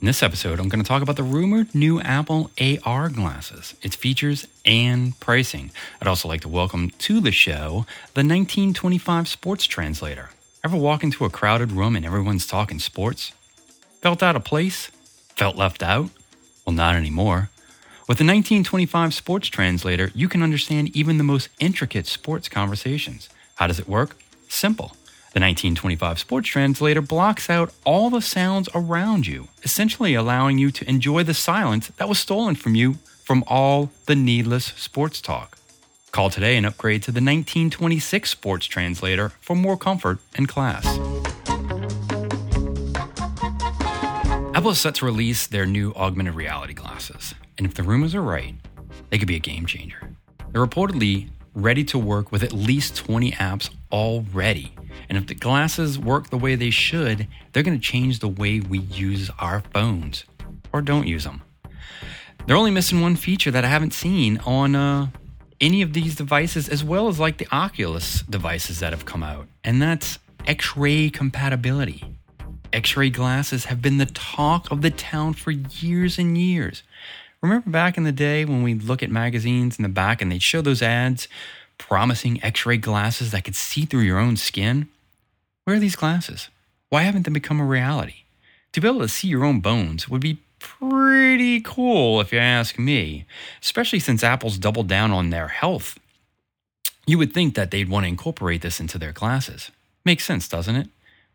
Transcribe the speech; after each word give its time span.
In 0.00 0.06
this 0.08 0.20
episode, 0.20 0.58
I'm 0.58 0.68
going 0.68 0.82
to 0.82 0.88
talk 0.88 1.02
about 1.02 1.14
the 1.14 1.22
rumored 1.22 1.72
new 1.72 2.00
Apple 2.00 2.50
AR 2.60 3.08
glasses, 3.08 3.76
its 3.80 3.94
features, 3.94 4.48
and 4.64 5.18
pricing. 5.20 5.70
I'd 6.02 6.08
also 6.08 6.26
like 6.26 6.40
to 6.40 6.48
welcome 6.48 6.90
to 6.90 7.20
the 7.20 7.30
show 7.30 7.86
the 8.14 8.24
1925 8.24 9.28
Sports 9.28 9.66
Translator. 9.66 10.30
Ever 10.64 10.76
walk 10.76 11.04
into 11.04 11.24
a 11.24 11.30
crowded 11.30 11.70
room 11.70 11.94
and 11.94 12.04
everyone's 12.04 12.48
talking 12.48 12.80
sports? 12.80 13.30
Felt 14.02 14.20
out 14.20 14.34
of 14.34 14.42
place? 14.42 14.90
Felt 15.36 15.54
left 15.54 15.80
out? 15.80 16.10
Well, 16.66 16.74
not 16.74 16.96
anymore. 16.96 17.50
With 18.08 18.18
the 18.18 18.24
1925 18.24 19.14
Sports 19.14 19.46
Translator, 19.46 20.10
you 20.12 20.28
can 20.28 20.42
understand 20.42 20.88
even 20.96 21.18
the 21.18 21.24
most 21.24 21.50
intricate 21.60 22.08
sports 22.08 22.48
conversations. 22.48 23.28
How 23.54 23.68
does 23.68 23.78
it 23.78 23.88
work? 23.88 24.16
Simple. 24.48 24.96
The 25.36 25.40
1925 25.40 26.18
Sports 26.18 26.48
Translator 26.48 27.02
blocks 27.02 27.50
out 27.50 27.70
all 27.84 28.08
the 28.08 28.22
sounds 28.22 28.70
around 28.74 29.26
you, 29.26 29.48
essentially 29.64 30.14
allowing 30.14 30.56
you 30.56 30.70
to 30.70 30.88
enjoy 30.88 31.24
the 31.24 31.34
silence 31.34 31.88
that 31.98 32.08
was 32.08 32.18
stolen 32.18 32.54
from 32.54 32.74
you 32.74 32.94
from 33.22 33.44
all 33.46 33.90
the 34.06 34.16
needless 34.16 34.72
sports 34.78 35.20
talk. 35.20 35.58
Call 36.10 36.30
today 36.30 36.56
and 36.56 36.64
upgrade 36.64 37.02
to 37.02 37.10
the 37.10 37.20
1926 37.20 38.30
Sports 38.30 38.64
Translator 38.64 39.28
for 39.42 39.54
more 39.54 39.76
comfort 39.76 40.20
and 40.36 40.48
class. 40.48 40.86
Apple 44.54 44.70
is 44.70 44.80
set 44.80 44.94
to 44.94 45.04
release 45.04 45.46
their 45.46 45.66
new 45.66 45.92
augmented 45.96 46.34
reality 46.34 46.72
glasses, 46.72 47.34
and 47.58 47.66
if 47.66 47.74
the 47.74 47.82
rumors 47.82 48.14
are 48.14 48.22
right, 48.22 48.54
they 49.10 49.18
could 49.18 49.28
be 49.28 49.36
a 49.36 49.38
game 49.38 49.66
changer. 49.66 50.16
They're 50.50 50.66
reportedly 50.66 51.28
ready 51.52 51.84
to 51.84 51.98
work 51.98 52.32
with 52.32 52.42
at 52.42 52.54
least 52.54 52.96
20 52.96 53.32
apps 53.32 53.68
already. 53.92 54.75
And 55.08 55.16
if 55.16 55.26
the 55.26 55.34
glasses 55.34 55.98
work 55.98 56.30
the 56.30 56.38
way 56.38 56.54
they 56.54 56.70
should, 56.70 57.28
they're 57.52 57.62
going 57.62 57.78
to 57.78 57.84
change 57.84 58.18
the 58.18 58.28
way 58.28 58.60
we 58.60 58.78
use 58.78 59.30
our 59.38 59.62
phones 59.72 60.24
or 60.72 60.82
don't 60.82 61.06
use 61.06 61.24
them. 61.24 61.42
They're 62.46 62.56
only 62.56 62.70
missing 62.70 63.00
one 63.00 63.16
feature 63.16 63.50
that 63.50 63.64
I 63.64 63.68
haven't 63.68 63.92
seen 63.92 64.38
on 64.46 64.76
uh, 64.76 65.08
any 65.60 65.82
of 65.82 65.92
these 65.92 66.14
devices, 66.14 66.68
as 66.68 66.84
well 66.84 67.08
as 67.08 67.18
like 67.18 67.38
the 67.38 67.48
Oculus 67.50 68.22
devices 68.22 68.80
that 68.80 68.92
have 68.92 69.04
come 69.04 69.22
out, 69.22 69.48
and 69.64 69.80
that's 69.80 70.18
X 70.46 70.76
ray 70.76 71.10
compatibility. 71.10 72.04
X 72.72 72.96
ray 72.96 73.10
glasses 73.10 73.64
have 73.66 73.80
been 73.80 73.98
the 73.98 74.06
talk 74.06 74.70
of 74.70 74.82
the 74.82 74.90
town 74.90 75.32
for 75.32 75.50
years 75.50 76.18
and 76.18 76.36
years. 76.36 76.82
Remember 77.40 77.70
back 77.70 77.96
in 77.96 78.04
the 78.04 78.12
day 78.12 78.44
when 78.44 78.62
we'd 78.62 78.84
look 78.84 79.02
at 79.02 79.10
magazines 79.10 79.78
in 79.78 79.82
the 79.82 79.88
back 79.88 80.20
and 80.20 80.30
they'd 80.30 80.42
show 80.42 80.60
those 80.62 80.82
ads 80.82 81.28
promising 81.78 82.42
x 82.42 82.66
ray 82.66 82.76
glasses 82.76 83.30
that 83.30 83.44
could 83.44 83.56
see 83.56 83.84
through 83.84 84.00
your 84.00 84.18
own 84.18 84.36
skin? 84.36 84.88
Where 85.64 85.76
are 85.76 85.80
these 85.80 85.96
glasses? 85.96 86.48
Why 86.88 87.02
haven't 87.02 87.22
they 87.22 87.32
become 87.32 87.60
a 87.60 87.64
reality? 87.64 88.24
To 88.72 88.80
be 88.80 88.88
able 88.88 89.00
to 89.00 89.08
see 89.08 89.28
your 89.28 89.44
own 89.44 89.60
bones 89.60 90.08
would 90.08 90.20
be 90.20 90.38
pretty 90.58 91.60
cool 91.60 92.20
if 92.20 92.32
you 92.32 92.38
ask 92.38 92.78
me, 92.78 93.26
especially 93.62 93.98
since 93.98 94.24
Apple's 94.24 94.58
doubled 94.58 94.88
down 94.88 95.10
on 95.10 95.30
their 95.30 95.48
health. 95.48 95.98
You 97.06 97.18
would 97.18 97.32
think 97.32 97.54
that 97.54 97.70
they'd 97.70 97.88
want 97.88 98.04
to 98.04 98.08
incorporate 98.08 98.62
this 98.62 98.80
into 98.80 98.98
their 98.98 99.12
glasses. 99.12 99.70
Makes 100.04 100.24
sense, 100.24 100.48
doesn't 100.48 100.76
it? 100.76 100.88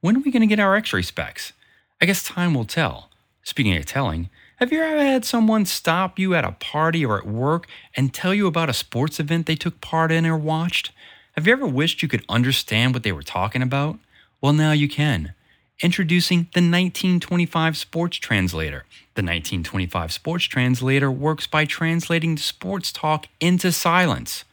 When 0.00 0.16
are 0.16 0.20
we 0.20 0.30
going 0.32 0.40
to 0.40 0.46
get 0.46 0.60
our 0.60 0.76
x 0.76 0.92
ray 0.92 1.02
specs? 1.02 1.52
I 2.00 2.06
guess 2.06 2.24
time 2.24 2.54
will 2.54 2.64
tell. 2.64 3.10
Speaking 3.44 3.76
of 3.76 3.86
telling, 3.86 4.28
have 4.62 4.70
you 4.70 4.80
ever 4.80 5.04
had 5.04 5.24
someone 5.24 5.66
stop 5.66 6.20
you 6.20 6.36
at 6.36 6.44
a 6.44 6.52
party 6.52 7.04
or 7.04 7.18
at 7.18 7.26
work 7.26 7.66
and 7.96 8.14
tell 8.14 8.32
you 8.32 8.46
about 8.46 8.70
a 8.70 8.72
sports 8.72 9.18
event 9.18 9.46
they 9.46 9.56
took 9.56 9.80
part 9.80 10.12
in 10.12 10.24
or 10.24 10.36
watched? 10.36 10.92
Have 11.32 11.48
you 11.48 11.52
ever 11.52 11.66
wished 11.66 12.00
you 12.00 12.06
could 12.06 12.24
understand 12.28 12.94
what 12.94 13.02
they 13.02 13.10
were 13.10 13.24
talking 13.24 13.60
about? 13.60 13.98
Well, 14.40 14.52
now 14.52 14.70
you 14.70 14.88
can. 14.88 15.34
Introducing 15.82 16.42
the 16.54 16.60
1925 16.60 17.76
Sports 17.76 18.18
Translator. 18.18 18.84
The 19.16 19.22
1925 19.22 20.12
Sports 20.12 20.44
Translator 20.44 21.10
works 21.10 21.48
by 21.48 21.64
translating 21.64 22.36
sports 22.36 22.92
talk 22.92 23.26
into 23.40 23.72
silence. 23.72 24.44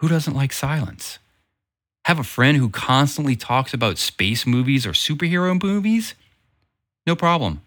Who 0.00 0.08
doesn't 0.08 0.36
like 0.36 0.52
silence? 0.52 1.18
Have 2.04 2.18
a 2.18 2.24
friend 2.24 2.58
who 2.58 2.68
constantly 2.68 3.36
talks 3.36 3.72
about 3.72 3.96
space 3.96 4.46
movies 4.46 4.84
or 4.84 4.92
superhero 4.92 5.58
movies? 5.62 6.14
No 7.06 7.16
problem 7.16 7.62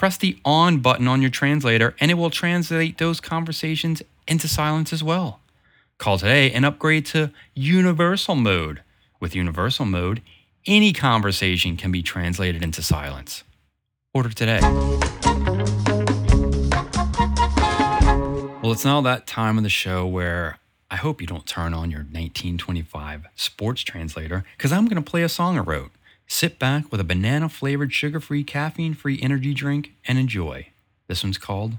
press 0.00 0.16
the 0.16 0.40
on 0.46 0.78
button 0.78 1.06
on 1.06 1.20
your 1.20 1.30
translator 1.30 1.94
and 2.00 2.10
it 2.10 2.14
will 2.14 2.30
translate 2.30 2.96
those 2.96 3.20
conversations 3.20 4.02
into 4.26 4.48
silence 4.48 4.94
as 4.94 5.04
well. 5.04 5.40
Call 5.98 6.16
today 6.16 6.50
and 6.50 6.64
upgrade 6.64 7.04
to 7.04 7.30
Universal 7.54 8.36
Mode. 8.36 8.80
With 9.20 9.34
Universal 9.34 9.84
Mode, 9.84 10.22
any 10.66 10.94
conversation 10.94 11.76
can 11.76 11.92
be 11.92 12.02
translated 12.02 12.62
into 12.62 12.80
silence. 12.80 13.44
Order 14.14 14.30
today. 14.30 14.60
Well, 18.62 18.72
it's 18.72 18.86
now 18.86 19.02
that 19.02 19.26
time 19.26 19.58
of 19.58 19.64
the 19.64 19.68
show 19.68 20.06
where 20.06 20.60
I 20.90 20.96
hope 20.96 21.20
you 21.20 21.26
don't 21.26 21.46
turn 21.46 21.74
on 21.74 21.90
your 21.90 22.00
1925 22.00 23.26
sports 23.34 23.82
translator 23.82 24.44
because 24.56 24.72
I'm 24.72 24.86
going 24.86 25.02
to 25.02 25.10
play 25.10 25.22
a 25.22 25.28
song 25.28 25.58
I 25.58 25.60
wrote. 25.60 25.90
Sit 26.32 26.60
back 26.60 26.92
with 26.92 27.00
a 27.00 27.04
banana 27.04 27.48
flavored, 27.48 27.92
sugar 27.92 28.20
free, 28.20 28.44
caffeine 28.44 28.94
free 28.94 29.18
energy 29.20 29.52
drink 29.52 29.94
and 30.06 30.16
enjoy. 30.16 30.68
This 31.08 31.24
one's 31.24 31.38
called 31.38 31.72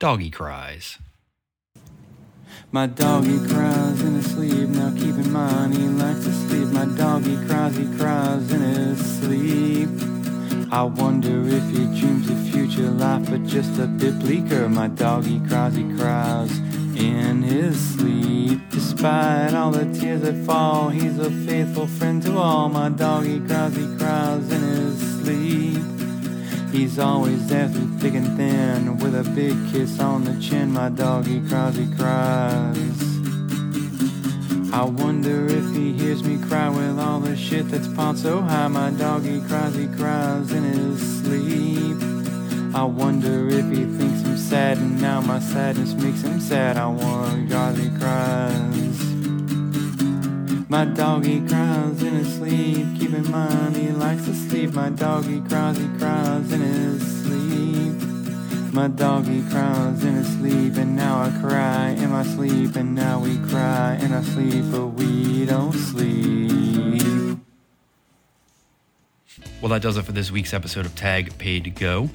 Doggie 0.00 0.28
Cries. 0.28 0.98
My 2.72 2.88
doggy 2.88 3.38
cries 3.46 4.02
in 4.02 4.14
his 4.14 4.32
sleep. 4.32 4.68
Now 4.70 4.90
keep 4.90 5.14
in 5.14 5.30
mind 5.30 5.74
he 5.76 5.86
likes 5.86 6.24
to 6.24 6.32
sleep. 6.32 6.66
My 6.68 6.84
doggy 6.84 7.36
cries, 7.46 7.76
he 7.76 7.84
cries 7.96 8.52
in 8.52 8.60
his 8.60 9.20
sleep. 9.20 9.88
I 10.72 10.82
wonder 10.82 11.46
if 11.46 11.62
he 11.70 11.86
dreams 11.98 12.28
of 12.28 12.38
future 12.50 12.90
life, 12.90 13.30
but 13.30 13.46
just 13.46 13.78
a 13.78 13.86
bit 13.86 14.18
bleaker. 14.18 14.68
My 14.68 14.88
doggy 14.88 15.40
cries, 15.46 15.76
he 15.76 15.84
cries 15.96 16.50
tears 20.12 20.22
that 20.22 20.44
fall, 20.44 20.88
he's 20.88 21.18
a 21.18 21.30
faithful 21.46 21.86
friend 21.86 22.22
to 22.22 22.36
all. 22.36 22.68
My 22.68 22.88
dog, 22.88 23.24
he 23.24 23.40
cries, 23.40 23.76
he 23.76 23.96
cries 23.96 24.50
in 24.50 24.60
his 24.60 25.20
sleep. 25.20 26.70
He's 26.70 26.98
always 26.98 27.46
there 27.48 27.68
through 27.68 27.98
thick 27.98 28.14
and 28.14 28.36
thin, 28.36 28.98
with 28.98 29.14
a 29.14 29.24
big 29.30 29.56
kiss 29.70 30.00
on 30.00 30.24
the 30.24 30.38
chin. 30.40 30.72
My 30.72 30.88
dog, 30.88 31.26
he 31.26 31.40
cries, 31.48 31.76
he 31.76 31.86
cries. 31.94 33.02
I 34.72 34.84
wonder 34.84 35.46
if 35.46 35.74
he 35.74 35.92
hears 35.92 36.24
me 36.24 36.38
cry 36.48 36.68
with 36.68 36.98
all 36.98 37.20
the 37.20 37.36
shit 37.36 37.68
that's 37.68 37.88
piled 37.88 38.18
so 38.18 38.40
high. 38.40 38.68
My 38.68 38.90
dog, 38.90 39.24
he 39.24 39.40
cries, 39.40 39.74
he 39.74 39.86
cries 39.86 40.50
in 40.52 40.64
his 40.64 41.22
sleep. 41.22 41.96
I 42.74 42.84
wonder 42.84 43.48
if 43.48 43.66
he 43.68 43.84
thinks 43.84 44.24
I'm 44.26 44.36
sad, 44.36 44.78
and 44.78 45.00
now 45.00 45.20
my 45.20 45.40
sadness 45.40 45.94
makes 45.94 46.22
him 46.22 46.40
sad. 46.40 46.76
I 46.76 46.86
wonder 46.86 47.48
God 47.48 47.76
he 47.76 47.90
cries. 47.98 48.81
My 50.72 50.86
doggy 50.86 51.46
cries 51.46 52.02
in 52.02 52.14
his 52.14 52.34
sleep. 52.36 52.86
Keep 52.98 53.12
in 53.12 53.30
mind 53.30 53.76
he 53.76 53.90
likes 53.90 54.24
to 54.24 54.32
sleep. 54.32 54.72
My 54.72 54.88
doggy 54.88 55.42
cries, 55.42 55.76
he 55.76 55.86
cries 55.98 56.50
in 56.50 56.60
his 56.62 57.22
sleep. 57.24 58.72
My 58.72 58.88
doggy 58.88 59.42
cries 59.50 60.02
in 60.02 60.14
his 60.14 60.28
sleep, 60.28 60.78
and 60.78 60.96
now 60.96 61.24
I 61.24 61.40
cry 61.42 61.90
in 61.90 62.08
my 62.08 62.22
sleep, 62.22 62.74
and 62.76 62.94
now 62.94 63.20
we 63.20 63.36
cry 63.50 63.96
in 63.96 64.14
our 64.14 64.22
sleep, 64.22 64.64
but 64.70 64.86
we 64.86 65.44
don't 65.44 65.74
sleep. 65.74 67.38
Well, 69.60 69.68
that 69.68 69.82
does 69.82 69.98
it 69.98 70.06
for 70.06 70.12
this 70.12 70.30
week's 70.30 70.54
episode 70.54 70.86
of 70.86 70.96
Tag 70.96 71.36
Paid 71.36 71.74
Go. 71.74 72.08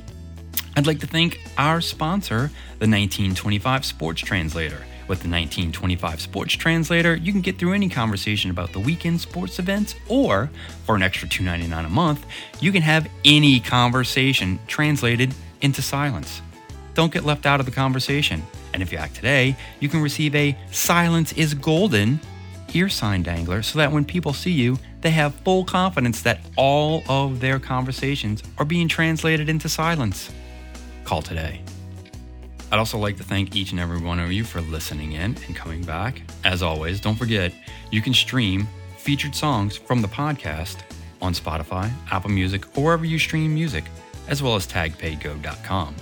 I'd 0.76 0.88
like 0.88 1.00
to 1.02 1.08
thank 1.08 1.40
our 1.60 1.80
sponsor, 1.80 2.50
the 2.80 2.90
1925 2.90 3.86
Sports 3.86 4.22
Translator. 4.22 4.84
With 5.08 5.20
the 5.20 5.30
1925 5.30 6.20
Sports 6.20 6.54
Translator, 6.54 7.16
you 7.16 7.32
can 7.32 7.40
get 7.40 7.58
through 7.58 7.72
any 7.74 7.88
conversation 7.88 8.52
about 8.52 8.74
the 8.74 8.80
weekend 8.80 9.22
sports 9.22 9.58
events, 9.58 9.96
or 10.10 10.50
for 10.86 10.96
an 10.98 11.02
extra 11.02 11.30
$2.99 11.30 11.86
a 11.86 11.90
month, 11.90 12.26
you 12.60 12.74
can 12.74 12.82
have 12.82 13.10
any 13.24 13.62
conversation 13.62 14.60
translated 14.68 15.34
into 15.62 15.82
silence. 15.82 16.42
Don't 16.94 17.14
get 17.14 17.24
left 17.24 17.46
out 17.46 17.62
of 17.62 17.66
the 17.66 17.72
conversation. 17.72 18.44
And 18.74 18.84
if 18.84 18.92
you 18.92 18.98
act 18.98 19.16
today, 19.16 19.56
you 19.80 19.88
can 19.88 20.02
receive 20.02 20.36
a 20.36 20.58
Silence 20.72 21.32
is 21.34 21.54
Golden 21.54 22.20
ear 22.74 22.90
sign 22.90 23.24
dangler 23.24 23.62
so 23.62 23.80
that 23.80 23.92
when 23.92 24.04
people 24.04 24.34
see 24.34 24.52
you, 24.52 24.78
they 25.00 25.12
have 25.12 25.34
full 25.36 25.64
confidence 25.64 26.22
that 26.24 26.42
all 26.58 27.04
of 27.08 27.40
their 27.40 27.60
conversations 27.60 28.44
are 28.58 28.66
being 28.66 28.90
translated 28.90 29.48
into 29.48 29.70
silence 29.70 30.32
call 31.06 31.22
today. 31.22 31.62
I'd 32.72 32.80
also 32.80 32.98
like 32.98 33.18
to 33.18 33.24
thank 33.24 33.56
each 33.56 33.72
and 33.72 33.80
every 33.80 34.00
one 34.00 34.20
of 34.20 34.32
you 34.32 34.44
for 34.44 34.62
listening 34.62 35.14
in 35.14 35.38
and 35.48 35.56
coming 35.56 35.84
back. 35.84 36.22
As 36.44 36.62
always, 36.62 37.00
don't 37.00 37.16
forget 37.16 37.54
you 37.92 38.02
can 38.02 38.14
stream 38.14 38.68
featured 38.98 39.34
songs 39.34 39.78
from 39.78 40.02
the 40.02 40.08
podcast 40.08 40.78
on 41.22 41.34
Spotify, 41.34 41.90
Apple 42.12 42.30
Music, 42.30 42.78
or 42.78 42.84
wherever 42.84 43.06
you 43.06 43.18
stream 43.20 43.54
music, 43.54 43.86
as 44.28 44.44
well 44.44 44.56
as 44.56 44.68
tagpaidgo.com. 44.68 45.96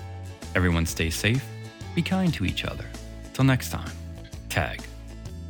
Everyone 0.56 0.86
stay 0.86 1.10
safe, 1.10 1.46
be 1.94 2.02
kind 2.02 2.34
to 2.34 2.46
each 2.46 2.66
other. 2.66 2.86
Till 3.34 3.46
next 3.46 3.70
time, 3.70 3.92
tag, 4.50 4.82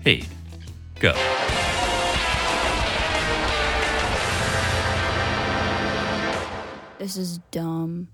paid, 0.04 0.28
go. 1.00 1.14
This 6.98 7.18
is 7.18 7.38
dumb. 7.52 8.08